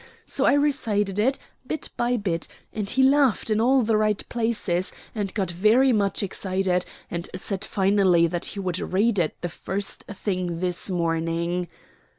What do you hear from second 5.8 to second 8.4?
much excited, and said finally